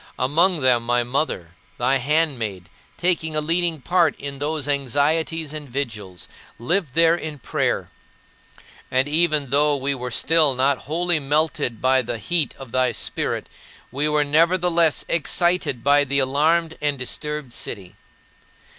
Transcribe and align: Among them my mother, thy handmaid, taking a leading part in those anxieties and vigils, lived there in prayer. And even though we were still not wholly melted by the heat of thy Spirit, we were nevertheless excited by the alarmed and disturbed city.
Among 0.17 0.61
them 0.61 0.83
my 0.83 1.03
mother, 1.03 1.49
thy 1.77 1.97
handmaid, 1.97 2.69
taking 2.97 3.35
a 3.35 3.39
leading 3.39 3.81
part 3.81 4.19
in 4.19 4.39
those 4.39 4.67
anxieties 4.67 5.53
and 5.53 5.69
vigils, 5.69 6.27
lived 6.57 6.95
there 6.95 7.13
in 7.15 7.37
prayer. 7.37 7.91
And 8.89 9.07
even 9.07 9.51
though 9.51 9.77
we 9.77 9.93
were 9.93 10.09
still 10.09 10.55
not 10.55 10.79
wholly 10.89 11.19
melted 11.19 11.81
by 11.83 12.01
the 12.01 12.17
heat 12.17 12.55
of 12.57 12.71
thy 12.71 12.93
Spirit, 12.93 13.47
we 13.91 14.09
were 14.09 14.23
nevertheless 14.23 15.05
excited 15.07 15.83
by 15.83 16.03
the 16.03 16.17
alarmed 16.17 16.79
and 16.81 16.97
disturbed 16.97 17.53
city. 17.53 17.95